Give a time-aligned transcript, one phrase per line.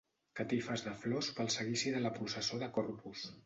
[0.39, 3.29] Catifes de flors pel seguici de la processó de Corpus.